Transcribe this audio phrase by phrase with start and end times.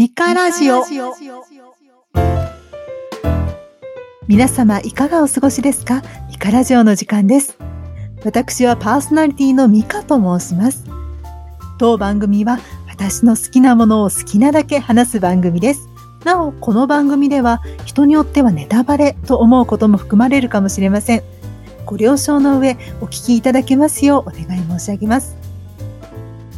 [0.00, 0.82] ミカラジオ。
[4.26, 6.02] 皆様いかがお過ごしですか？
[6.30, 7.58] ミカラジオの時間です。
[8.24, 10.86] 私はパーソナリティのミカと申します。
[11.76, 15.86] 当番組は私の好きなものを好きなだけ話す番組です。
[16.24, 21.22] なお、この番組では人によってはネタバレと思うことも含まれるかもしれません。
[21.84, 25.36] ご了承の上、お聞きいただけますようお願い申し上げます。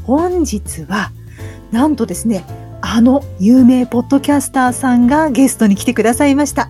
[0.05, 1.11] 本日は、
[1.73, 2.45] なんとですね、
[2.95, 6.69] あの有名ポッドキャスターさんがゲストに来てくださいました。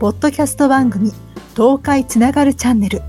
[0.00, 1.12] ポッドキャスト番組、
[1.54, 3.02] 東海つながるチャンネル、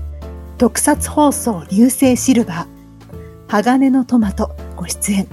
[0.56, 5.26] 特撮放送流星シルバー、鋼のトマトご出演、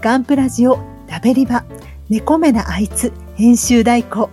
[0.00, 1.64] ガンプラジオラベリバ、
[2.08, 4.28] 猫目なあいつ編集代行、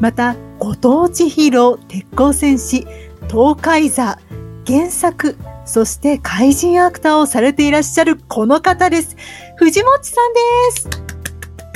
[0.00, 2.86] またご当地ヒーロー鉄鋼戦士、
[3.26, 4.18] 東海座、
[4.66, 9.16] 原作、そして怪人アクターをされていらっしゃるこの方です。
[9.56, 11.07] 藤本さんです。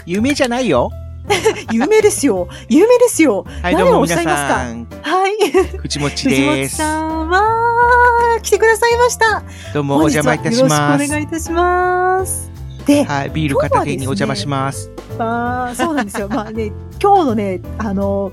[0.06, 0.91] 有名じゃないよ。
[1.70, 2.48] 有名ですよ。
[2.69, 3.47] 有名ですよ。
[3.62, 5.11] はい、どうも皆何をおっしゃいますか？
[5.11, 5.33] はい。
[5.78, 6.83] 藤持藤です。
[6.83, 9.42] 本さんは、来てくださいました。
[9.72, 11.11] どうもお邪魔いたしま本日はよろしくおす。
[11.12, 12.50] 願いいたします。
[12.86, 14.91] で、はい、ビール片手にお邪魔します。
[15.17, 16.28] まあ、そうなんですよ。
[16.28, 18.33] まあね、今日のね、あの、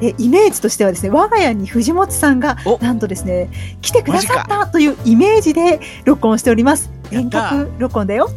[0.00, 3.50] えイメージとしてはですね、我が家に藤本さんがお、なんとですね、
[3.82, 6.92] 来てくださったというイメージで録音しております。
[7.10, 8.28] 遠隔録音だよ。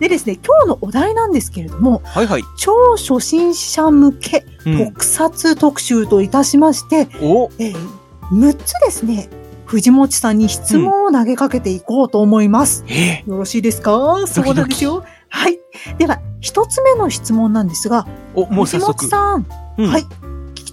[0.00, 2.42] でですね、 今日のお題なんですけれども、はいはい。
[2.56, 4.78] 超初心者向けうん。
[4.88, 7.76] 特撮特集といたしまして、お、えー
[8.32, 9.28] 6つですね、
[9.66, 12.84] 藤本さんに質問を投げかけていこうと思います。
[12.88, 13.92] えよろしいですか？
[14.26, 15.04] そうなんですよ。
[15.28, 15.60] はい。
[15.98, 19.10] では、一つ目の質問なんですが、ー、お、もう早速藤。
[19.10, 19.46] 本さん、
[19.78, 20.06] うんはい。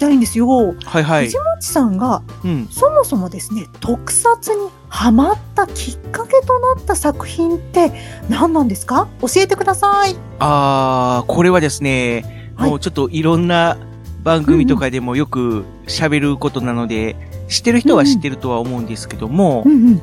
[0.04, 0.48] たいんですよ。
[0.48, 1.38] はいはい藤。
[1.38, 2.68] 本さんが、うん。
[2.70, 7.92] そもそもですね、特撮にハマったきっかけとなった作品って
[8.30, 9.08] 何なんですか？
[9.22, 10.16] 教えてください。
[10.40, 13.78] あー、これはですね、はいもうちょっといろんな
[14.24, 17.16] 番組とかでもよく喋ることなので、
[17.50, 20.02] 知ってる人は知ってるとは思うんですけどもう、んうん。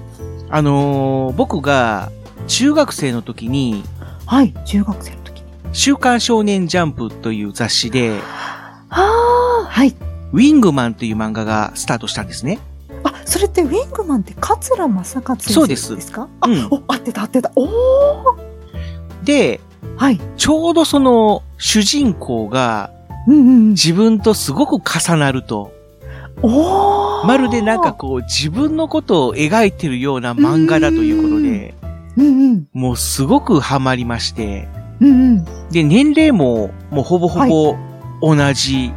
[0.51, 2.11] あのー僕が
[2.49, 3.85] 中学生の時に、
[4.27, 4.53] はい。
[4.65, 5.45] 中学生の時に。
[5.73, 9.20] 週刊少年ジャンプという雑誌で、ああ、
[9.65, 9.95] はい。
[10.33, 12.59] ウィングマンという漫画がスタートしたんですね。
[13.05, 17.51] あ、それってウィングマンって桂正勝先生そうですですかあ、うんお、合ってた合ってた。
[17.57, 19.25] おー。
[19.25, 19.61] で、
[19.97, 20.21] はい。
[20.37, 22.91] ちょうどその主人公が
[23.27, 23.69] うんうんうん。
[23.71, 25.73] 自分とすごく重なると、
[26.43, 27.27] おー。
[27.27, 31.75] まるでなんかこう自分のことを描いてるような漫画だということで、
[32.17, 32.69] うんうん。
[32.73, 34.69] もうすごくハマりまして、
[35.01, 35.45] うんうん。
[35.71, 37.77] で、年齢ももうほぼほぼ
[38.23, 38.93] 同じ。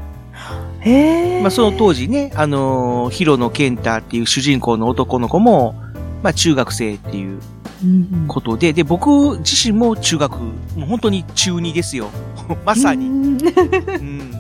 [1.42, 5.76] まあその当時ね、あのーヒロノケンタっていう主人公の男の子も、
[6.22, 7.40] まあ中学生っていう
[7.84, 12.10] うんうんことで、で、僕自身も中学、もう本当に中2ですよ。
[12.66, 13.08] まさに。
[13.08, 14.34] うんうん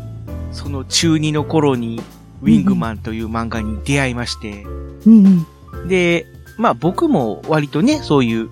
[0.52, 2.00] その中2の頃に、
[2.44, 4.64] ウィングマンという漫画に出会いまして、
[5.06, 5.88] うんうん。
[5.88, 6.28] で、
[6.58, 8.50] まあ僕も割とね、そういう。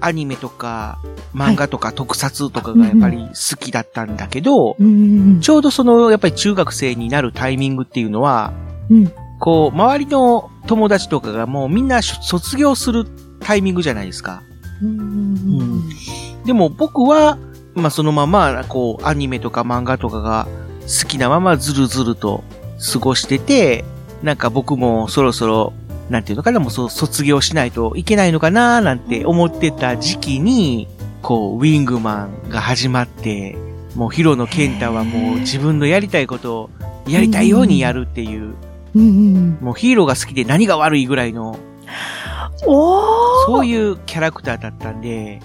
[0.00, 0.98] アニメとか
[1.34, 4.76] 漫画とか特撮とかがやっぱり好きだったんだけど、
[5.40, 8.52] ちょうどそのやっぱり中学生になるタイミングっていうのは、
[8.90, 9.12] うん。
[9.40, 13.04] こう、周りの友達とかがもうみんな卒業する
[13.40, 14.42] タイミングじゃないですか。
[16.46, 17.38] でも僕は、
[17.74, 20.46] まあそのまま、こう、アニメとか漫画とかが
[20.82, 22.44] 好きなままずるずると
[22.92, 23.84] 過ごしてて、
[24.22, 25.72] なんか僕もそろそろ、
[26.10, 30.88] なんていうのかな、もうそう卒業しないといけないのかななんて思ってた時期に、
[31.22, 33.56] こう、ウィングマンが始まって、
[33.94, 36.70] もうヒロのケンタはもう自分のやりたいことを
[37.06, 38.54] やりたいようにやるっていう。
[38.94, 41.58] もうヒーローが好きで何が悪いぐらいの。
[43.46, 45.40] そういうキャラクターだったんで、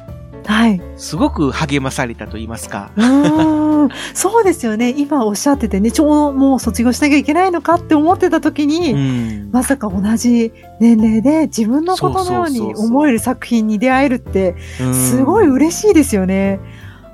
[0.49, 0.81] はい。
[0.97, 2.89] すごく励まされたと言いますか。
[2.97, 3.89] う。
[4.15, 4.95] そうですよね。
[4.97, 9.49] 今おっしゃっててね、ちょうどもう卒業しなきゃいけないのかって思ってた時に、うん。
[9.51, 16.59] まさか同じ年齢で自分のことのように思える作品に出会えるって、うんすごい嬉しいですよね。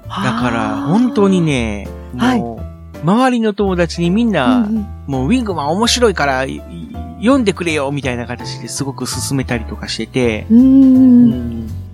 [0.03, 2.43] だから、本当にね、はい
[3.03, 6.59] 周りの友達にみんな、うんうんもうウィングマン面白いから、い
[7.19, 11.84] 読んでくれよみたいな形ですごく勧めたりとかしてて、うん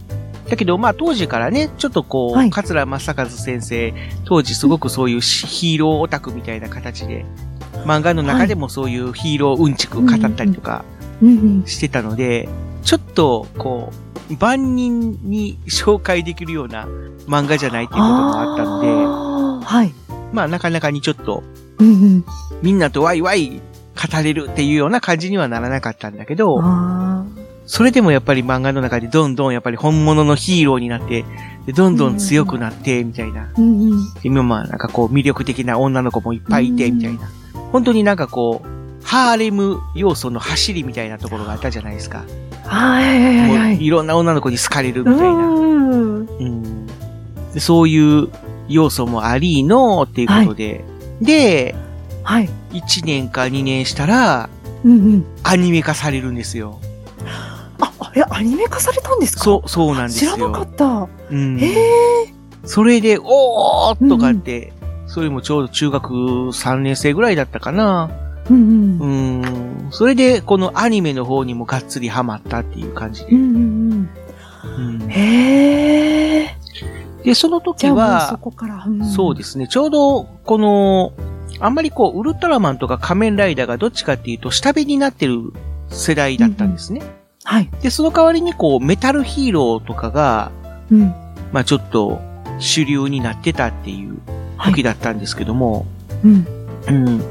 [0.52, 3.94] だけど、まあ当時からね、ちょっとこう、はい桂正和先生、
[4.26, 7.26] 当時すごくそういうしヒーローオタクみたいな形で、
[7.86, 10.84] 漫画の中でもそういうヒーローうんちくを語ったりとか
[11.66, 12.50] してたので、
[12.84, 13.94] ちょっと、こ
[14.30, 16.86] う、万人に紹介できるような
[17.28, 19.94] 漫画じゃないっていうこともあったので、はい。
[20.34, 21.44] まあなかなかにちょっと、
[21.80, 22.26] うんうん。
[22.62, 23.62] みんなとワイワイ
[23.96, 27.24] 語れるっていうような感じにはならなかったんだけど、あ
[27.72, 31.24] それでもやっぱり漫画の中でどんどんやっぱり本物のヒーローになって、
[31.66, 33.50] でどんどん強くなって、みたいな。
[33.58, 34.14] うんうん。
[34.24, 37.32] 今まあなんかこう魅力的な女の子もいっぱいいて、うんみたいな。
[37.72, 42.26] 本当になんかこう、ハーレム要素の走りみたいなところがあったじゃないですか。
[42.66, 43.86] はいはいはいもうはい。
[43.86, 45.32] いろんな女の子に好かれるみうたいな。
[45.32, 46.28] ん。
[46.28, 46.88] うん
[47.54, 48.28] でそういう
[48.68, 50.84] 要素もありのっていうことで。
[51.22, 51.74] で、
[52.24, 52.50] はい。
[52.72, 54.50] 1年か2年したら、
[54.84, 55.26] うんうん。
[55.44, 56.82] アニメ化されるんですよ。
[58.16, 59.44] え、アニメ化されたんですか？
[59.44, 60.36] そう、そうなんですよ。
[60.36, 61.08] 知らなかった。
[61.30, 62.34] うんへえ。
[62.66, 64.74] それで、おーとかって、
[65.08, 68.10] それもちょうど中学3年生ぐらいだったかな。
[68.50, 69.42] うんううん。
[69.42, 69.88] ん。
[69.92, 73.32] それで、このアニメの方にもがっつりハマったっていう感じで。
[73.32, 74.10] うんうん
[74.64, 75.12] うんうん。
[75.12, 76.56] へえ。
[77.24, 78.86] で、そのじ時ゃあもうそは、こから。
[79.16, 81.14] そうですね、ちょうど、この、
[81.60, 85.54] あんまりこう、ウルトラマンとか仮面ライダーがどっちかっていうと、下火になってる
[85.90, 87.02] 世代だったんですね。
[87.52, 87.70] はい。
[87.82, 90.54] で、その代わりにこう、メタルヒーローとかが、
[90.90, 91.14] うん。
[91.52, 92.22] まあちょっと、
[92.60, 94.20] 主流になってたっていう
[94.56, 95.86] はい時だったんですけども、
[96.24, 96.48] うん。
[96.88, 97.22] うん。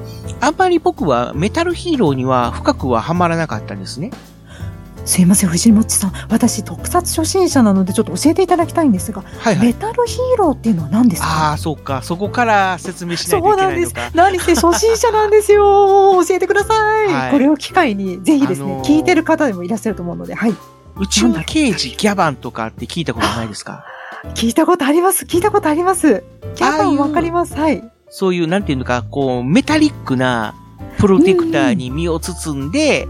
[0.42, 4.10] あんまり僕はメタルヒーローには深くはハマらなかったんですね。
[5.04, 6.12] すいません、藤本さん。
[6.30, 9.66] 私、特撮初心者なので、ちょっと教えていただきたいんですが、はいはい。
[9.68, 11.52] メタルヒーローっていうのは何ですあか？
[11.52, 12.02] あ、そうか。
[12.02, 14.10] そこから説明しないといけそうなですなんいのか。。
[14.14, 16.22] 何せ初心者なんですよ。
[16.26, 17.12] 教えてください。
[17.12, 20.54] はいこれを機会に、ぜひですね、あのー聞いてる方でもいらっしゃると思うので、はい。
[20.96, 23.84] 宇宙刑事ギャバンとかって聞いたことないですか？
[24.34, 25.24] 聞いたことあります。
[25.24, 26.22] 聞いたことあります。
[26.54, 27.54] キャバンわかります。
[27.56, 27.82] はい。
[28.10, 30.54] そういう、なんていうのか、こう、メタリックな
[30.98, 33.08] プロテクターに身を包んで、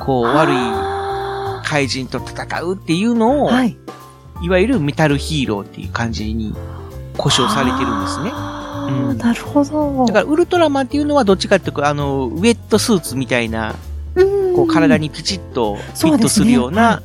[0.00, 3.76] こう、悪いあ怪人と戦うっていうのを、ーはい。
[4.42, 6.54] いわゆるメタルヒーローっていう感じに
[7.16, 8.30] 故障されてるんですね。
[8.32, 10.04] あうんーなるほど。
[10.06, 13.74] だから、ウルトラマンっていうのはどっちかっていうと、あの、ウェットスーツみたいな、
[14.14, 17.02] うんこう、体にピチッとフィットするような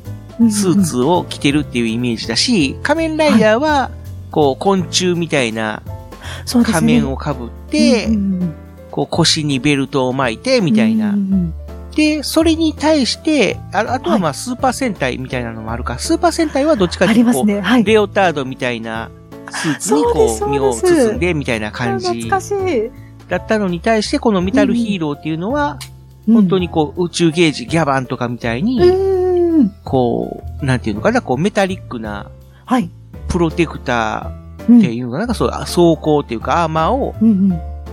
[0.50, 3.90] スーツを着てるっていうイメージだし、仮面ライダーは、
[4.30, 5.82] こう、昆虫みたいな
[6.64, 8.54] 仮面をかぶって、うんうん
[8.90, 11.18] こう、腰にベルトを巻いて、みたいなうんう。
[11.36, 11.54] ん
[11.94, 15.98] で、それに対して、ああとはまあ、スーパー戦隊みたいなのもあるか。
[15.98, 17.60] スーパー戦隊はどっちかっていうと、ね。
[17.60, 17.84] はい。
[17.84, 19.10] レオタードみたいな
[19.50, 22.90] スーツにこう、身を包んで、みたいな感じ懐かしい。
[23.28, 25.78] だったのに対して、このメタルヒーローっていうのは、
[26.26, 28.80] 本当にこう、宇宙ゲージ、ギャバンとかみたいに。
[29.84, 32.30] こう、なんていうのかな、こう、メタリックな
[32.64, 32.90] はい。
[33.28, 34.32] プロテクタ
[34.68, 37.14] うんーっていうのかな、なんかそう、装甲っていうか、アーマーを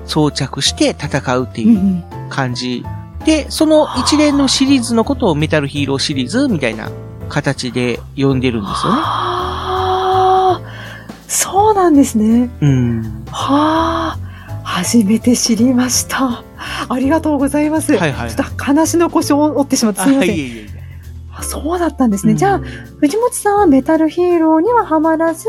[0.05, 2.83] 装着して戦うっていうん感じ。
[3.25, 6.89] で、その一連のシリーズのことをメタルヒーローシリーズみたいな
[7.29, 8.99] 形で呼んでるんですよね。
[9.01, 10.61] はあ、
[11.27, 12.49] そうなんですね。
[12.61, 13.25] うん。
[13.31, 14.17] はあ、
[14.63, 16.43] 初めて知りました。
[16.89, 17.95] ありがとうございます。
[17.97, 20.31] はいはいちょっと話の腰を折ってしまってすみません。
[20.31, 20.67] あいえいえいえ
[21.33, 22.35] あそうだったんですね。
[22.35, 22.63] じゃあ、うん
[22.99, 25.45] 藤本さんはメタルヒーローにはハマらず、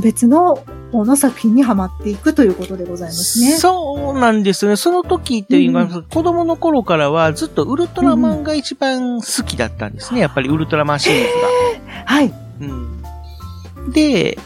[0.00, 3.52] 別の方の作品にハマっていくということでございますね。
[3.52, 4.76] そうなんですよね。
[4.76, 10.20] その時っていうか、う子供の頃からはずっとウルトラマンが一番好きだったんですね。
[10.20, 11.28] やっぱりウルトラマンシリーズ
[12.06, 12.28] はい。
[12.28, 12.34] が。
[12.60, 13.92] うん。
[13.92, 14.38] で、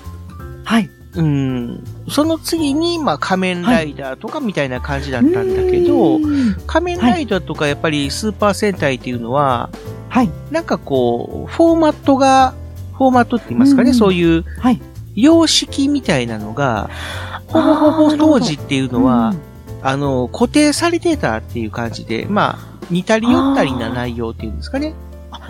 [0.65, 0.91] はい。
[1.17, 1.85] うん。
[2.09, 9.71] その次に、まあ、仮面ライダーとかみたいな感じだったんだけど、うん仮面ライダーとかやっぱりスーパー戦隊っていうのは、
[10.09, 10.31] はい。
[10.51, 12.55] なんかこう、フォーマットが、
[12.95, 14.81] フォーマットって言いますかね、うんそういうはい。
[15.15, 16.91] 様式みたいなのが、
[17.47, 19.39] ほぼほぼ当時っていうのは、うん。
[19.87, 24.95] あの、固定されてたっていう感じで、まあ、似たり寄ったりな内容っていうんですかね。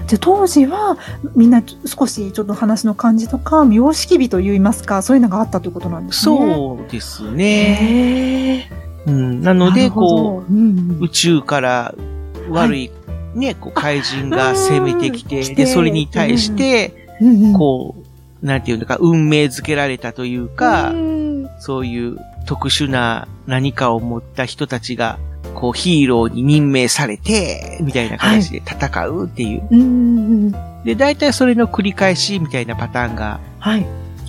[0.07, 0.99] じゃあ当時は
[1.35, 6.37] みんな少しちょっと話の感じとか様式美といいますかそういうのがあったということなんですね。
[6.37, 8.71] そうですね。
[9.07, 11.95] うん、なので、こう、うんう、宇宙から
[12.51, 12.91] 悪い、
[13.35, 17.53] ね、こう怪人が攻めてきてで、それに対して、うんうん。
[17.53, 18.04] こう、
[18.45, 21.49] なんていうのか、運命づけられたというか、うん。
[21.59, 25.19] そういう特殊な何かを持った人たちが、
[25.55, 29.67] こうヒーローに任命されて、みたいな形で戦うっていう。
[29.71, 29.83] うんう
[30.51, 33.87] んで、大体それの繰り返しみたいなパターンがはい。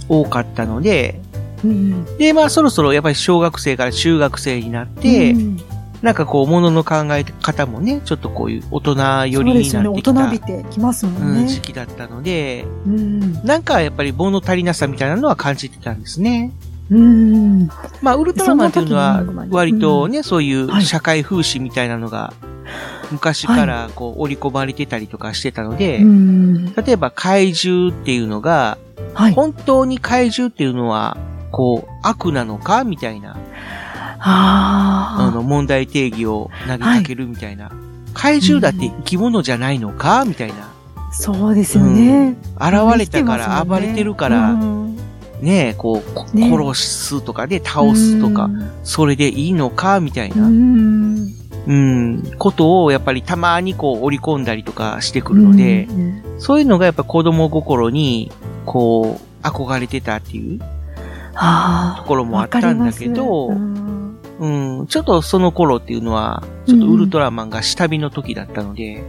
[0.07, 1.19] 多かったので、
[1.65, 2.17] うん。
[2.17, 5.59] で、まあそろそろやっぱり小学生から中学生になって、うん
[6.01, 9.53] なんかこう、ものの考え方もね、ちょっとこういう大人寄り。
[9.53, 11.47] になって大きた、人びてきますもうんん、ね。
[11.47, 16.51] 時期だったので、うんなんかやっぱり物足りなさみたいなのは感じてたんですね。
[16.91, 17.67] うん
[18.01, 22.33] まあ、ウルトラマンっていうのは割とね、そういうはい社会風刺みたいなのが、
[23.11, 28.77] 昔からこう、織り込まれてたりとかしてたので、うん例えば怪獣っていうのが、
[29.13, 29.33] はい。
[29.33, 31.17] 本当に怪獣っていうのは、
[31.51, 33.37] こう、悪なのかみたいな、
[34.27, 37.71] ああの、問題定義を投げかけるみたいな。
[38.13, 40.25] 怪獣だって生き物じゃないのか？
[40.25, 40.71] みたいな。
[41.11, 42.37] そうですよね。
[42.55, 44.97] 現れたから、暴れてるから、うん。
[45.41, 46.49] ね、こう、こね。
[46.49, 48.49] 殺すとかで倒すとか、
[48.83, 51.27] それでいいのか、みたいな、うん。
[51.67, 56.23] うん、ことをやっぱりたまにこう織り込んだりとかしてくるので、うん。
[56.39, 58.31] そういうのがやっぱ子供心に、
[58.65, 60.59] こう、憧れてたっていう
[61.35, 62.01] ああ。
[62.01, 63.51] ところもあったんだけど
[64.39, 69.03] うんうん、ちょっとその頃っていうのは、ちょっとウルトラマンが下火の時だったので、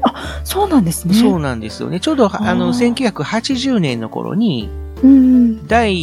[0.45, 1.15] そうなんですね。
[1.15, 2.01] そうなんですよね。
[2.01, 4.69] ちょうど、あの、あー1980年の頃に、
[5.03, 5.67] うん。
[5.67, 5.95] 第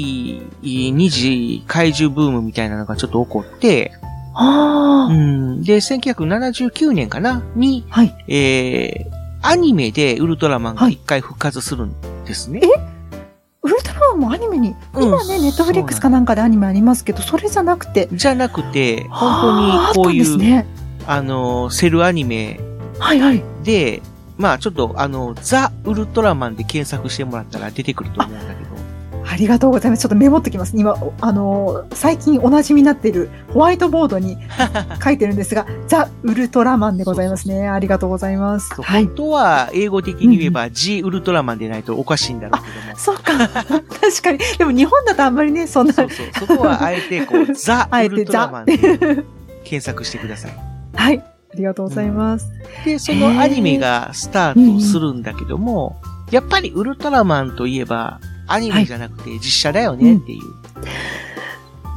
[0.61, 3.93] 二次怪獣ブームみたいなのがちょっと起こって、
[4.33, 5.13] ああ。
[5.13, 8.15] うん、で、1979年かなに、はい。
[8.27, 11.93] えー、アニメでウルトラマンがはい一回復活するん
[12.25, 12.61] ですね。
[13.63, 20.67] ウルトラマンもアニメに、うん今ね、ネットフリックスかなんかでアニメありますけど、それじゃなくて、じゃなくて、あ本ー当にこういう、あね。
[21.07, 22.59] あの、セルアニメ
[22.99, 23.43] はいはい。
[23.63, 24.01] で、
[24.37, 28.82] まあちょっとあの、ザ・ウルトラマンで検索してもらったら出てくると思うんだけど。
[29.25, 30.01] ありがとうございます。
[30.01, 30.73] ちょっとメモっときます。
[30.75, 34.37] 今、おあのー、最近お馴染みになっているホワイトボードに
[35.03, 37.69] 書いてるんですが、ザ・ウルトラマンでございますね。
[37.69, 38.73] ありがとうございます。
[38.81, 39.15] はい本。
[39.15, 42.97] 当は英語的に言えば、G ウルトラマンでないとおかしいんだろうけども。
[42.97, 43.47] そうか。
[43.63, 44.39] 確かに。
[44.57, 45.93] でも日本だとあんまりね、そんな。
[45.93, 46.47] そうそう。
[46.47, 50.51] そこはあえてこう、 ザ・ウルトラマンで検索してください。
[50.95, 51.23] はい。
[51.53, 52.49] ありがとうございます。
[52.83, 55.95] で、そのアニメがスタートするんだけども、
[56.31, 60.41] やっぱりウルトラマンといえば、アニメじゃなくて実写だよねっていう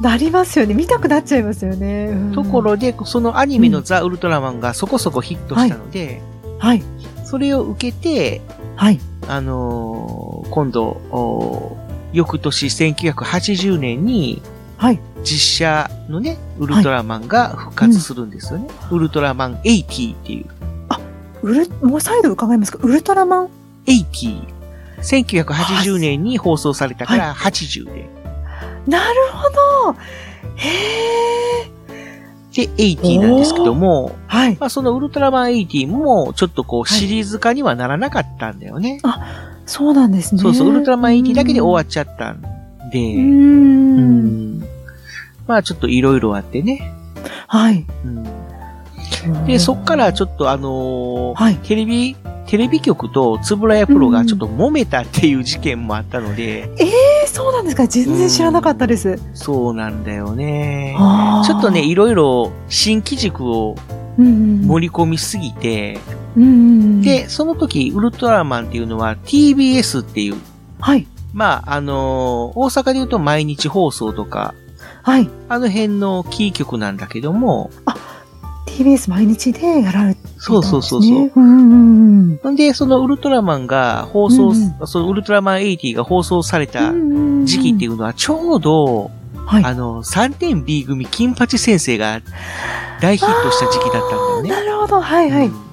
[0.01, 0.75] なりますよね。
[0.75, 2.09] 見たくなっちゃいますよね。
[2.11, 6.21] うんところで、そのアニメのザ・ウルトラマンがそこそこヒットしたので、
[6.59, 6.83] はい。
[7.25, 8.41] それを受けて、
[8.75, 8.99] はい。
[9.27, 11.77] あのー今度、
[12.13, 14.41] 翌年1980年に
[14.77, 14.99] はい。
[15.23, 18.67] 実写のね、ウルトラマンが復活するんですよね。
[18.91, 20.45] ウルトラマン80っていう。
[21.41, 22.77] ウル、もう再度伺いますか？
[22.83, 23.49] ウルトラマン
[23.87, 24.56] ？80。
[25.01, 28.09] 1980年に放送されたから80で。
[28.87, 29.49] なるほ
[29.93, 29.99] ど。
[30.55, 30.69] へ
[31.63, 31.77] え。
[32.53, 34.57] で、80なんですけども、はい。
[34.59, 38.99] まあそのウルトラマン80もちょっとこうシリーズ化にはならなかったんだよね。
[39.65, 40.41] そうなんですね。
[40.41, 43.17] そうそう、ウルトラマン80だけで終わっちゃったんで、うー。
[43.17, 44.63] うんん
[45.45, 46.93] まあちょっといろいろあってね。
[47.47, 47.85] はい。
[48.05, 48.23] うん
[49.45, 52.15] で、そっからちょっとあのーはいテレビ、
[52.47, 57.87] テレビ局とつぶらやプロがちょっと揉めたっていう事件もあったので、えー、そうなんですか。
[57.87, 59.19] 全然知らなかったです。
[59.33, 60.95] そうなんだよね。
[61.45, 63.75] ちょっとね、、いろいろ新機軸を
[64.19, 65.99] うんうん、盛り込みすぎて、
[66.35, 70.35] うんうんうん、で、その時、ウルトラマンっていうのは TBS っていう、
[70.79, 71.07] はい。
[71.33, 74.55] まあ、あのー大阪で言うと毎日放送とか、
[75.03, 75.29] はい。
[75.49, 77.69] あの辺のキー局なんだけども、
[78.77, 80.39] TBS 毎日でやられてたんです、ね。
[80.39, 81.11] そうそうそうそう。
[81.11, 82.53] うんうんうん。
[82.53, 89.63] んで、そのウルトラマンが放送、うんそのウルトラマン80が放送された時期っていううのはちょうど、ん、はい。
[89.63, 92.21] あの、3点 B 組金八先生が
[93.01, 94.49] 大ヒットした時期だったんだよね。
[94.49, 95.01] なるほど。
[95.01, 95.47] はいはい。
[95.47, 95.67] うん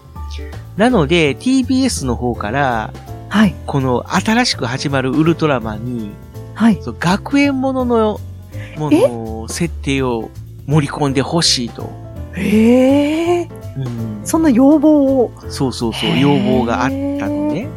[0.76, 2.92] なので、TBS の方から、
[3.28, 3.54] はい。
[3.66, 6.10] この新しく始まるウルトラマンに、
[6.54, 6.80] はい。
[6.98, 8.20] 学園ものの、
[8.76, 10.30] もの、設定を
[10.66, 12.03] 盛り込んでほしいと。
[12.36, 13.48] へえ。
[13.76, 15.32] うん、そんな要望を。
[15.48, 16.94] そうそうそう、要望があった
[17.28, 17.68] のね。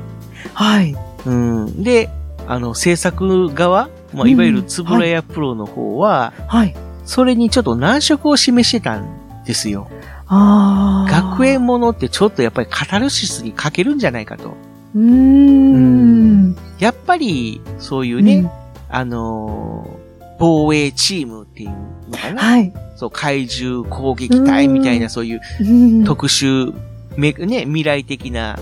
[0.53, 0.95] はい。
[1.25, 2.09] うん、で、
[2.47, 6.75] あの、制作側、まあ、いわゆるつぶらやプロの方は、はい。
[7.05, 9.87] それにちょっと難色を示してたんですよ。
[10.27, 11.11] ああ。
[11.11, 14.55] 学園ものってちょっとやっぱりカタルシスに欠けるんじゃないかと。
[14.95, 16.55] うーん。
[16.79, 18.51] やっぱり、そういうね、
[18.89, 19.96] あのー
[20.39, 21.69] 防衛チームっていう
[22.09, 22.41] のかな？
[22.41, 22.73] はい。
[22.95, 26.73] そう、怪獣攻撃隊みたいな、そういううん特殊、
[27.15, 28.57] め、ね、未来的な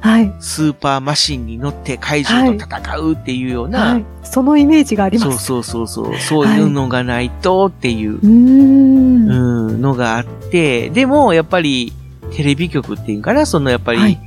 [0.00, 0.32] はい。
[0.40, 4.04] スーパーマシンに乗って怪獣と戦うっていうような、はい。
[4.22, 5.44] そのイメージがあります。
[5.44, 8.30] そうそうそうそう、そういうのがないとっていう、うーん。
[8.30, 11.92] うん、のがあって、でも、やっぱり、
[12.32, 14.18] テレビ局っていうかな、そのやっぱりはい、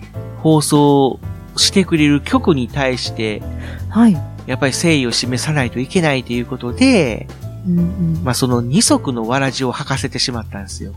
[0.42, 1.20] 放送
[1.58, 3.42] してくれる局に対して、
[3.90, 4.18] はい。
[4.48, 7.28] やっぱり誠意を示さないといけないということで、
[7.66, 10.94] うんうんまあその二足のわらじを履かせてしまったんですよ。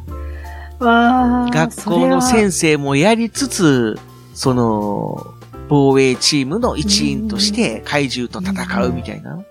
[0.80, 3.98] 学校の生先生もやりつつ、
[4.34, 5.26] その、
[5.68, 9.42] 防衛チームの一員として怪獣と戦うみたいな。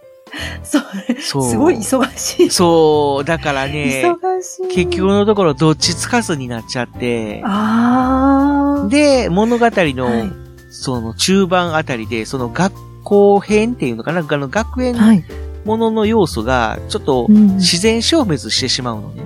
[0.64, 0.84] そう。
[1.20, 1.50] そう。
[1.50, 2.50] すごい忙しい。
[2.50, 4.76] そう、だからね、忙しい。
[4.76, 8.88] 結局のところどっちつかずになっちゃって、ああ。
[8.88, 10.46] で、物語の、はい
[10.78, 12.74] その中盤あたりで、その学
[13.06, 15.24] 校編っていうのかな、あの学園はい。
[15.64, 19.24] ものの要素が、ちょっとうん自然消滅してしまうのね。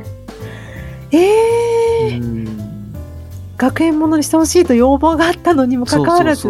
[1.11, 2.49] ええうん
[3.57, 6.47] 学園ものにしてほしいと要望があったのにもかかわらず、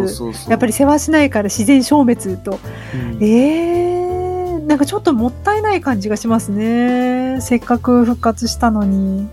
[0.48, 2.60] やっぱり世話しないから自然消滅と。
[2.94, 7.40] うん、えー、なんかちょっともったいない感じがしますね。
[7.40, 9.28] せっかく復活したのに。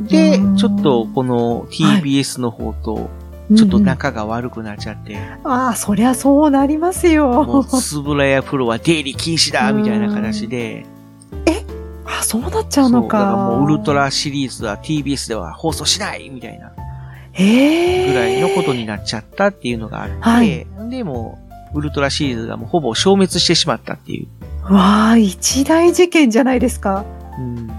[0.00, 3.10] で、ちょっとこの TBS の方と、
[3.56, 5.14] ちょっと仲が悪くなっちゃって。
[5.14, 7.44] うんうん、ああ、そりゃそうなりますよ。
[7.44, 10.84] もう、つぶらやプロは出入り禁止だみたいな形で。
[11.46, 11.64] え？
[12.04, 13.18] あ、そうなっちゃうのか。
[13.18, 16.72] だからもうウルトラシリーズは TBS では放送しないみたいな。
[17.34, 21.38] ええぐらいのことになっちゃったっていうのがあって、はい、で、も
[21.72, 24.28] ウルトラシリーズがもうほぼ消滅してしまったっていう。
[24.72, 27.04] わあ、一大事件じゃないですか。
[27.38, 27.70] うん。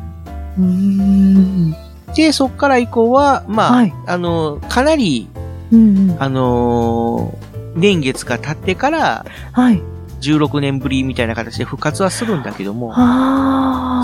[0.58, 1.76] うん。
[2.16, 5.29] で、そっから以降は、まあ、はい、あの、かなり、
[5.72, 9.82] うんうん、あのー、年月が経ってから、はい。
[10.22, 12.94] 16年ぶりみたいな形で復活はするんだけども、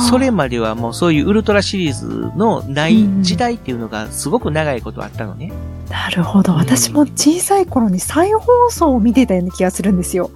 [0.09, 5.51] それまではもうそういうウルトラシリーズのない時代っていうのがすごく長いことあったのね。
[5.85, 6.53] うん、なるほど。
[6.53, 10.31] 私も小さい頃に再放送を見てたような気がするんですよ。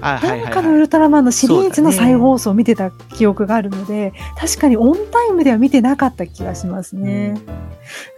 [0.00, 7.34] あはいなんかのウルトラマンのシリーズの再放送を見てた記憶があるので、ね、確かにオンタイムでは見てなかった気がしますね。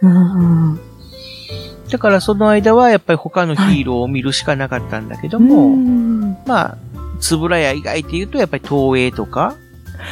[0.01, 0.79] うん、うん
[1.89, 6.77] だからその間はやっぱり他のヒーローを見るしかなかったんだけども、はい、まあ、
[7.19, 9.55] つぶらや以外っていうとやっぱり東映とか、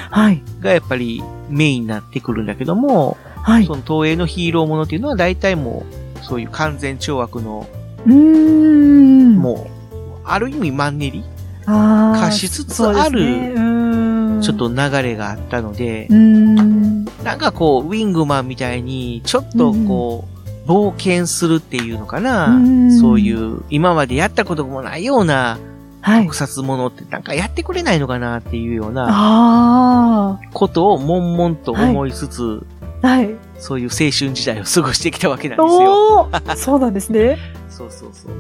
[0.10, 0.42] はい。
[0.60, 3.66] がやっぱりメインになってくるんだけども、はい。
[3.66, 5.86] その東映のヒーローものっていうのは大体も
[6.22, 7.68] う、そういう完全懲悪の、
[8.06, 9.36] うん。
[9.36, 11.24] もう、ある意味マンネリ
[11.66, 20.35] 化しつつある、ちょっと流れがあったので、なんかこう、ウィングマンみたいに、ちょっとこう、
[20.66, 22.60] 冒険するっていうのかな、
[23.00, 25.58] そういう、今までやったこともないような、
[26.02, 32.66] 特撮ものってなんかやってくれないのかなっていうような、ことを悶々と思いつつ、
[33.02, 33.36] はい。
[33.60, 36.30] そういう青春時代を過ごしてきたわけなんですよ。
[36.56, 37.38] そうなんですね。
[37.70, 38.32] そうそうそう。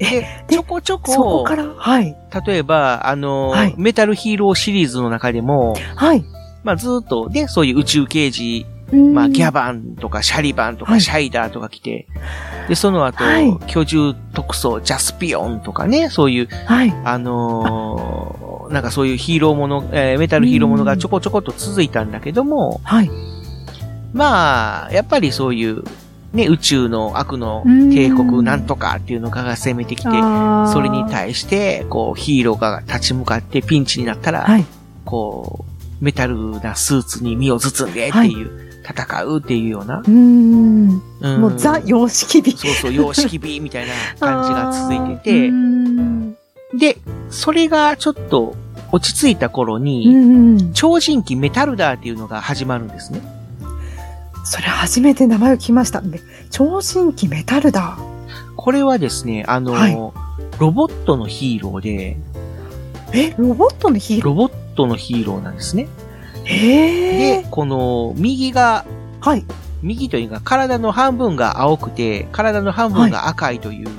[0.00, 2.16] え、ちょこちょこ、そこから、はい。
[2.46, 6.24] 例えば、あの、はい、メタルヒーローシリーズの中でも、はい。
[6.64, 23.10] まあずっと、で、そういう宇宙刑事、まあギャバンとかシャリバンとかシャイダーとか来て、はい、で、その後、はい、居住特捜ジャスピオンとかね、そういう、はい、あのー、なんかそういうヒーローもの、えー、メタルヒーローものがちょこちょこと続いたんだけども、はい。
[24.12, 25.82] まあ、やっぱりそういう、
[26.32, 30.08] ね、宇宙の悪の帝国なんとかっていうのが攻めてきて、
[30.72, 34.64] それに対して、こう、ヒーローが立ち向かってピンチになったら、はい、
[35.04, 35.64] こ
[36.00, 40.02] う、メタルなスーツに身を包んでっていう、戦うっていうような。
[40.06, 40.88] うん。
[41.40, 42.52] もうザ・様式美。
[42.52, 45.50] そうそう、様式美みたいな感じが続いて
[46.78, 46.98] て、で、
[47.30, 48.54] それがちょっと
[48.92, 53.20] 落ち着いた頃に、超人気メタルダーっていうのが始まるんですね。
[54.44, 56.02] それ初めて名前を聞きました。
[56.50, 57.96] 超新規メタルだ。
[58.56, 59.96] これはですね、あの、はい、
[60.58, 62.18] ロボットのヒーローで、
[63.12, 64.34] え、ロボットのヒーロー？
[64.34, 65.86] ロボットのヒーローなんですね。
[66.44, 68.84] で、この、右が、
[69.20, 69.44] はい。
[69.82, 73.86] 右というか、体の半分が青くて、体の半分が赤いという。
[73.86, 73.94] はい、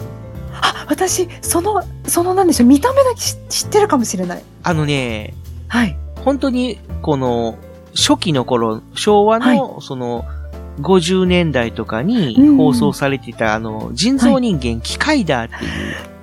[0.52, 4.44] あ、私、その、そのなんでしょう、見た目だけ知ってるかもしれない。
[4.64, 5.34] あのね、
[5.68, 5.98] はい。
[6.24, 7.58] 本当に、この、
[7.96, 10.26] 初期の頃、昭和の、その、
[10.82, 16.15] 50年代とかに放送されてた、あの、人造人間、機械だっていう。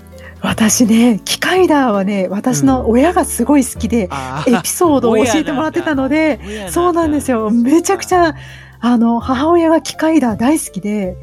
[0.42, 4.08] 私ね、機械ダーはね、私の親がすごい好きで、
[4.46, 7.50] うん、エピソードを教えてもらってたので、 そうなんですよ。
[7.50, 8.34] めちゃくちゃ、
[8.80, 11.16] あの、母親が機械ダー大好きで、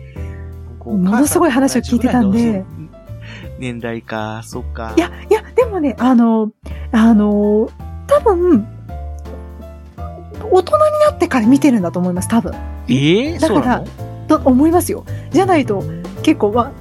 [0.85, 2.63] ものすごい話を聞いてたんで。
[3.59, 4.93] 年代か、そっか。
[4.95, 6.51] いや、いや、でもね、あの、
[6.93, 7.69] あの、
[8.07, 8.65] 多分、
[10.51, 12.53] 大人になってから見てるんだと思います、多分。
[12.87, 13.83] ええー、だから、
[14.29, 15.03] と思いますよ。
[15.31, 15.83] じゃないと、
[16.23, 16.71] 結構、ま、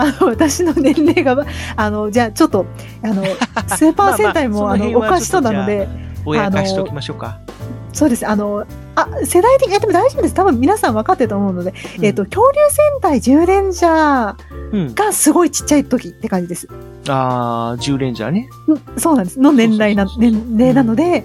[0.00, 2.66] あの、私の年齢が、あの、じゃあちょっと、
[3.02, 3.22] あの、
[3.76, 5.88] スーパー戦隊も、まあまあ、あの、おかしそうなので、
[6.24, 7.38] 親かしときましょうか。
[7.92, 8.26] そうです。
[8.26, 10.34] あの、あ、世代的、え、でも大丈夫です。
[10.34, 16.68] 多分皆さん分かってると思うので、うん、えっ、と、恐竜戦隊10レンジャーがすごいちっちゃい時って感じです。
[16.70, 18.48] うん、ああ、10レンジャーね。
[18.96, 19.40] そうなんです。
[19.40, 21.24] の年代な、年齢なので、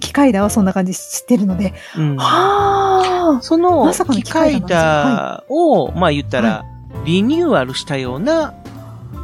[0.00, 3.42] 機械だはそんな感じ知ってるので、うん、はあ。
[3.42, 6.64] その、まさかの機械だを、はい、まあ言ったら、
[7.06, 8.52] リニューアルしたような、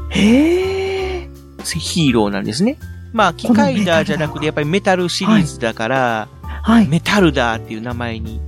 [0.09, 1.29] へえ。
[1.65, 2.79] ヒーローなんですね。
[3.13, 6.29] まあ、機械だじゃなくて、やっぱりメタルシリーズだから、
[6.63, 8.41] はい、メタルダーっていう名前に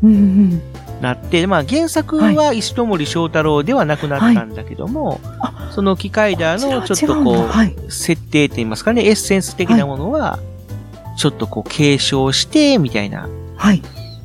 [1.01, 10.39] なって、まあ原作は石森章太郎ではなくなったんだけども、はい、その機械ダーのちょっとこう、はい、設定って言いますかね、エッセンス的なものは、
[11.17, 13.29] ちょっとこう継承して、みたいな。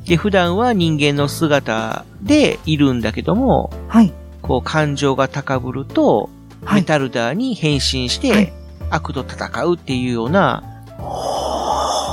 [0.06, 4.12] で、普段は人間の姿でいるんだけども、はい。
[4.50, 6.28] こう感情が高ぶると、
[6.64, 6.80] はい。
[6.80, 8.52] メタルダーに変身して、はい
[8.90, 10.64] 悪と戦うっていうような、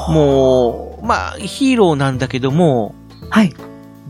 [0.10, 2.93] もう、まあ、ヒーローなんだけども、
[3.32, 3.52] はい。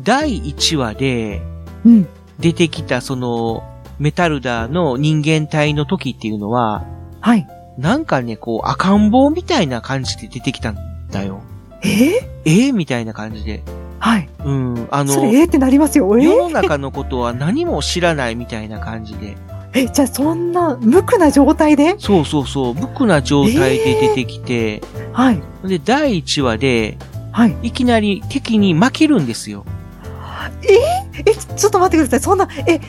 [0.04, 1.42] 第1話で
[1.86, 2.08] うん。
[2.40, 3.64] 出てきたその、
[4.00, 6.86] メタルダーの人間体の時っていうのは、
[7.22, 7.48] はい。
[7.78, 10.78] なんかね、こう、赤ん坊みたいな感じで出てきたん
[11.10, 11.42] だよ。
[11.82, 12.12] えー、
[12.44, 13.64] えー、みたいな感じで。
[14.08, 14.30] はい。
[14.46, 16.06] うん、あの、それ、えーってなりますよ。
[16.18, 19.36] えー、世の中のことは何も知らないみたいな感じで。
[19.74, 21.96] え、じゃあそんな無垢な状態で？
[22.00, 25.42] そうそうそう、無垢な状態で出てきて、はい。
[25.68, 26.98] で、第1話で、
[27.34, 27.56] はい。
[27.64, 29.66] いきなり敵に負けるんですよ。
[30.64, 32.20] え、ちちょっと待ってください。
[32.22, 32.80] そんな、え、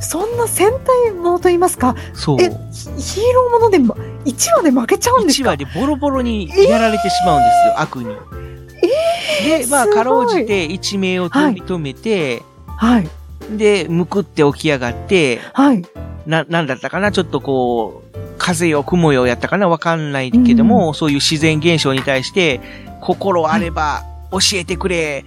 [0.00, 2.38] そんな戦隊ものと言いますか、そう。
[2.40, 8.51] え、ヒヒーローもので、ま、1話で負けちゃうんです1か話でボロボロにやられてしまうんですよ、悪に。
[8.82, 13.08] で、まあ、かろうじて一命を取り留めて、はい。
[13.56, 15.84] で、むくって起き上がって、はい。
[16.26, 17.10] な、なんだったかな？
[17.12, 19.68] ちょっとこう、風よ雲よやったかな？
[19.68, 22.60] わかんないけども、そういう自然現象に対して、
[23.00, 25.24] 心あれば教えてくれ。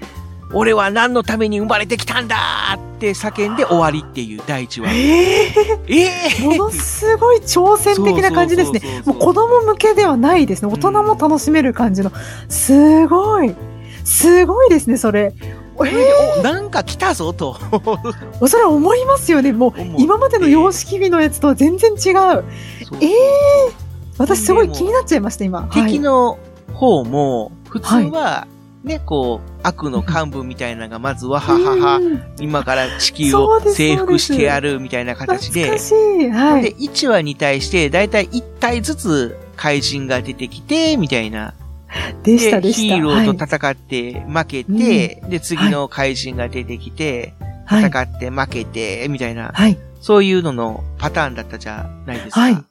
[0.53, 2.37] 俺は何のために生まれてきたんだ
[2.77, 4.91] って叫んで終わりっていう第一話。
[4.91, 5.47] え
[5.87, 10.71] ええー、ものすごい挑戦的な感じですねもう子供向けではないですね。
[10.71, 12.11] 大人も楽しめる感じの。
[12.49, 13.55] すごい。
[14.03, 15.33] すごいですね、それ。
[15.41, 17.53] えそれでおなんか来たぞと。
[17.53, 19.51] ー、 それは思いますよね。
[19.51, 21.97] もう今までの様式美のやつとは全然違う。
[21.97, 22.43] そう
[23.01, 23.09] え
[24.17, 25.63] 私すごい気になっちゃいました、今。
[25.73, 26.37] 敵の
[26.73, 28.47] 方も、普通は、
[28.85, 35.91] ね、こう、悪の幹部みたいなのが、まずわははは、うん今から地球を征服してやるみたいな形で懐か、し
[36.25, 36.29] い。
[36.29, 36.89] はで、い。
[36.89, 41.55] 1話に対して、だいたい1体ずつ怪人が出てきて、みたいな。
[42.21, 42.71] でした、で。
[42.71, 47.33] ヒーローと戦って負けて、で、次の怪人が出てきて、
[47.65, 47.85] はい。
[47.85, 49.79] 戦って負けて、みたいな、はい。
[49.99, 52.39] そういうののパターンだったじゃないですか。
[52.41, 52.63] はい。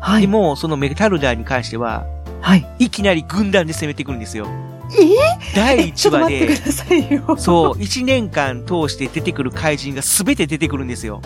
[0.00, 0.22] はい。
[0.22, 2.04] でも、そのメタルダーに関しては、
[2.40, 2.66] はい。
[2.80, 4.48] いきなり軍団で攻めてくるんですよ。
[4.98, 5.54] え？
[5.54, 6.56] 第1話で。
[7.38, 11.20] そう、1年間通して出てくる怪人が全て出てくるんですよ。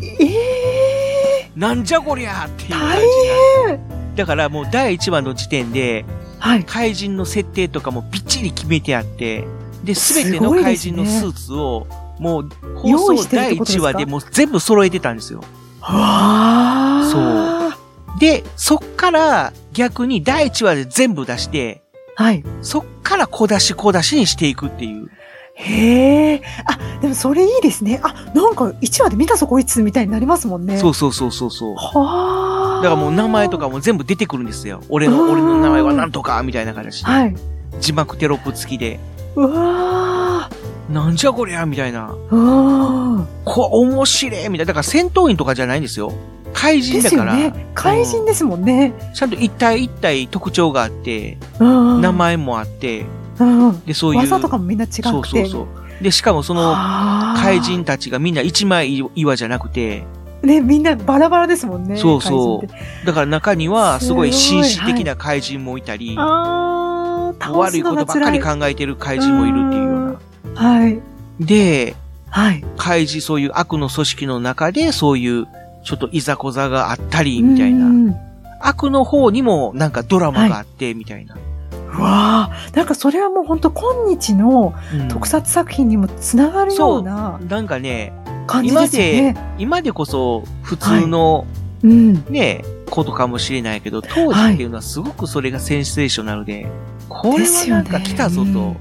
[0.00, 0.24] え？
[0.24, 4.16] えなんじゃこりゃっていう感じ。
[4.16, 6.04] だからもう第1話の時点で、
[6.38, 6.64] はい。
[6.64, 9.46] 怪人の設定とかもびっちり決めてあって、
[9.84, 11.86] で、すべての怪人のスーツを、
[12.18, 12.50] もう、
[12.84, 15.40] 用放送第意してるってことです1か話でもう全部揃えてたんですよ。
[15.80, 17.08] わあ。
[17.10, 18.20] そう。
[18.20, 21.82] で、そっから逆に第1話で全部出して、
[22.16, 22.44] はい。
[22.60, 25.10] そっから小出し小出しにしていくっていう。
[25.54, 26.42] へえ。
[26.66, 28.00] あ、でもそれいいですね。
[28.02, 30.78] あ、なんか1話で見たぞこいつみたいになりますもんね。。
[30.78, 31.74] そううそうそうそうそう。
[31.76, 32.82] はあ。
[32.82, 34.82] だからもう名前とかも全部出てくるんですよ。
[34.88, 37.10] 俺の、うん俺の名前はなんとか、みたいな形で。
[37.10, 37.36] はい。
[37.80, 38.98] 字幕テロップ付きで。
[39.34, 40.50] うわ
[40.90, 42.10] なんじゃこりゃみたいな。
[42.10, 42.36] ー。
[42.36, 44.64] うわこ、面白いみたいな。
[44.66, 46.12] だから戦闘員とかじゃないんですよ。
[46.52, 47.36] 怪人だから。
[47.36, 47.66] ね。
[47.74, 48.92] 怪人ですもんね。
[49.14, 52.00] ちゃんと一体一体特徴があって、うん。
[52.00, 53.04] 名前もあって、
[53.38, 53.84] うん。
[53.84, 54.20] で、そういう。
[54.20, 55.02] 技とかもみんな違くて。
[55.02, 55.68] そうそうそ
[56.00, 56.02] う。
[56.02, 60.04] で、しかもその、怪人たちがみんな一枚岩じゃなくて、
[60.42, 61.96] ね、みんなバラバラですもんね。
[61.96, 68.30] そうそうだから中にはすごい紳士的な怪人もいたり、あー、倒悪いことばっか。
[68.30, 70.60] り考えてる怪人もいるっていうような。
[70.60, 71.00] はい。
[71.38, 71.94] で、
[72.28, 72.64] はい。
[72.76, 75.46] 怪人、そういう悪の組織の中で、そういう、
[75.82, 77.86] ちょっといざこざがあったり、みたいな。
[77.86, 78.16] うん
[78.64, 81.34] 悪の方にもなんかドラマがあって、みたいな。
[81.34, 88.12] うわあ、なんかそれはもう本当今日のうん特撮作品にもつながるようななんかね、
[88.46, 89.36] 感じですよね。
[89.58, 91.44] 今でこそ普通の
[91.82, 92.24] うん。
[92.30, 96.68] ね、ことかもしれないけど、当時っていうのはすごくそれがセンセーショナルで、
[97.08, 98.76] これはなんか来たぞと。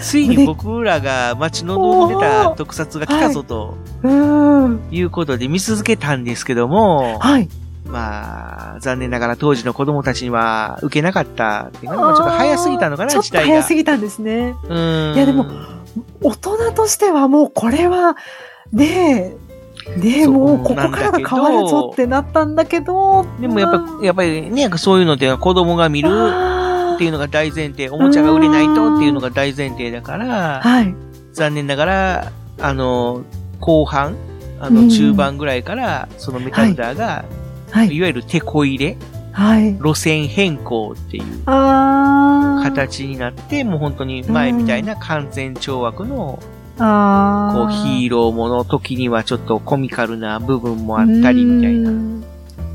[0.00, 4.88] ついに僕らが待ち望んでた特撮が来たぞとうん。
[4.90, 7.48] いうことで見続けたんですけども、はい。
[7.86, 13.52] まあ、残念ながら当時の子供たちには受けなかったっていうか、まあちょっと早すぎたのかな、ちょっと時代が。
[13.52, 14.54] 早すぎたんですね。
[14.68, 15.14] うん。
[15.14, 15.46] いやでも
[16.22, 18.16] 大人としてはもうこれは、
[18.72, 19.36] ね
[19.96, 26.53] え、ねもうここからが変わるぞってなったんだけど、でもやっぱ、やっぱりね、そういうのって子供が見るあ
[26.94, 30.94] っていうのが大前提、おもちゃが売れないとっていうのが大前提だから、はい。
[31.32, 33.24] 残念ながら、あの、
[33.60, 34.16] 後半、
[34.60, 37.24] あの、うん中盤ぐらいから、そのメタルダーが、、
[37.70, 38.00] はいい。
[38.00, 38.96] わゆる手こ入れ、
[39.32, 39.74] はい。
[39.74, 41.24] 路線変更っていう。
[41.44, 46.38] 形になって、もう本当に前みたいな完全懲悪の、
[46.78, 47.54] ああ。
[47.54, 51.92] こう、ヒーローもの時にはちょっとコミカルな部分もあったりみたいな。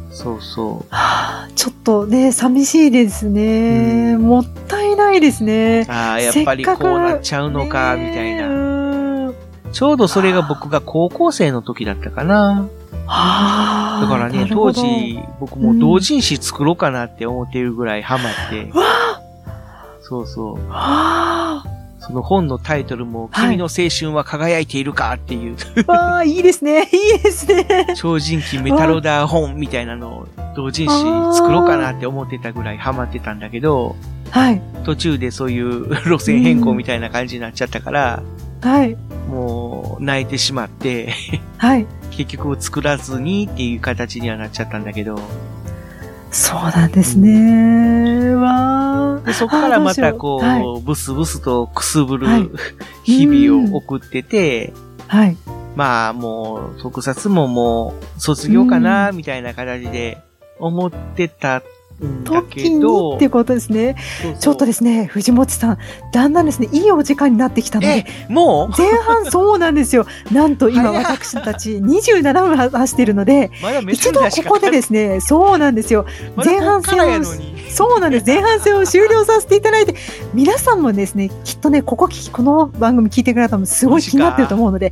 [0.10, 0.16] な。
[0.16, 0.94] そうそう。
[0.94, 4.18] はあちょっとね、寂しいですね。
[4.18, 5.86] もったいないですね。
[5.90, 8.48] ああ、やっぱりこうなっちゃうのか、みたいな。
[8.48, 9.34] な。
[9.72, 12.68] ちょうどそれが僕が高校生の時だったかな。
[13.06, 14.00] はあ。
[14.02, 19.22] だからね、当時、僕も同人誌作ろうかなって思っているぐらいハマって、わあ
[20.02, 20.70] そうそう。
[20.70, 21.64] わ
[22.10, 25.56] その本のタイトルも、はい君の青春は輝いているかっていう、
[25.88, 25.92] あ。
[25.92, 26.90] わあ、いいですね。
[26.92, 27.94] いいですね。
[27.96, 33.96] 超人気メタロダー本みたいなのを同人誌作ろうかなって思ってたぐらいハマってたんだけど、
[34.32, 34.62] はい。
[34.86, 38.24] 途中でそういう路線変更みたいな感じになっちゃったから、
[38.62, 38.98] はい。
[39.30, 41.14] もう泣いてしまって、
[41.58, 41.86] はい。
[42.10, 45.20] 結局作らずにっていう形にはなっちゃったんだけど、
[46.32, 48.34] そうなんですね。
[48.34, 48.69] わあ。
[49.26, 52.50] でそこからまたこう、あどうしよブスブスとくすぶる、はい
[53.04, 55.26] 日々を送ってて、うはい。
[55.28, 55.38] はい。
[55.76, 60.18] まあもう、特撮ももう卒業かな、みたいな形で
[60.60, 61.64] 思ってた
[62.24, 63.96] 時にど、ってことですね。
[64.22, 65.78] そうそうちょっとですね、藤本さん、
[66.12, 70.06] だんだんですね、いいお時間になってきたので、も前半そうなんですよ。
[70.32, 73.52] なんと今私たち27分走っているので、
[73.92, 76.06] 一度ここでですね、そうなんですよ。
[76.38, 77.24] 前半戦を。
[77.70, 78.26] そうなんです。
[78.26, 79.96] 前半戦を終了させていただいて、
[80.34, 84.92] 皆さんもですね、きっとね、ここ聞き、この番組聞いてくれた方もすごい気になってると思うので、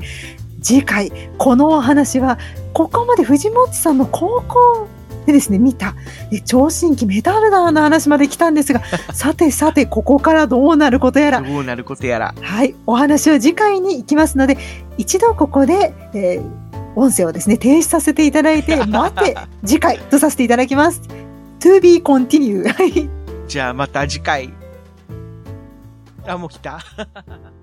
[0.62, 2.38] 次回、このお話は、
[2.74, 4.88] ここまで藤本さんの高校
[5.26, 5.96] でですね、見た、
[6.32, 8.82] え超新規メタルダーの話まで来たんですが、
[9.14, 12.34] さてさて、ここからどうなることやら、どうなることやら。
[12.42, 14.58] はい、お話は次回に行きますので、
[14.98, 21.02] 一度ここで、えー音声をですね、停止させていただいて、 待って、次回とさせていただきます。
[21.60, 22.64] To be continue.
[23.48, 24.54] じゃあまた次回。
[26.26, 26.80] あ、もう来た